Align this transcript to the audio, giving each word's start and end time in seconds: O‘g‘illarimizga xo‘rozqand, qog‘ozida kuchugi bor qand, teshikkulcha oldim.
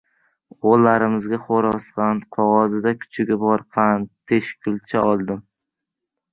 O‘g‘illarimizga 0.69 1.39
xo‘rozqand, 1.49 2.25
qog‘ozida 2.39 2.95
kuchugi 3.03 3.39
bor 3.45 3.67
qand, 3.79 4.13
teshikkulcha 4.33 5.07
oldim. 5.15 5.49